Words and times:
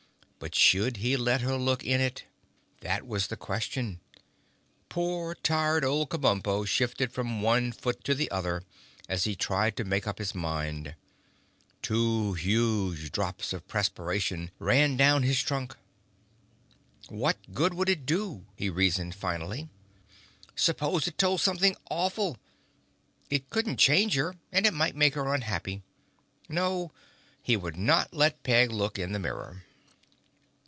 But 0.43 0.55
should 0.55 0.97
he 0.97 1.17
let 1.17 1.41
her 1.41 1.55
look 1.55 1.83
in 1.83 2.01
it? 2.01 2.23
That 2.79 3.05
was 3.05 3.27
the 3.27 3.37
question. 3.37 3.99
Poor, 4.89 5.35
tired 5.35 5.85
old 5.85 6.09
Kabumpo 6.09 6.65
shifted 6.65 7.11
from 7.11 7.43
one 7.43 7.71
foot 7.71 8.03
to 8.05 8.15
the 8.15 8.29
other 8.31 8.63
as 9.07 9.25
he 9.25 9.35
tried 9.35 9.77
to 9.77 9.83
make 9.83 10.07
up 10.07 10.17
his 10.17 10.33
mind. 10.33 10.95
Two 11.83 12.33
huge 12.33 13.11
drops 13.11 13.53
of 13.53 13.67
perspiration 13.67 14.49
ran 14.57 14.97
down 14.97 15.21
his 15.21 15.39
trunk. 15.43 15.75
What 17.09 17.53
good 17.53 17.75
would 17.75 17.87
it 17.87 18.07
do? 18.07 18.47
he 18.55 18.67
reasoned 18.67 19.13
finally. 19.13 19.69
Suppose 20.55 21.05
it 21.07 21.19
told 21.19 21.41
something 21.41 21.75
awful! 21.91 22.39
It 23.29 23.51
couldn't 23.51 23.77
change 23.77 24.15
her 24.15 24.35
and 24.51 24.65
it 24.65 24.73
might 24.73 24.95
make 24.95 25.13
her 25.13 25.35
unhappy. 25.35 25.83
No, 26.49 26.91
he 27.43 27.55
would 27.55 27.77
not 27.77 28.11
let 28.15 28.41
Peg 28.41 28.71
look 28.71 28.97
in 28.97 29.11
the 29.11 29.19
mirror. 29.19 29.61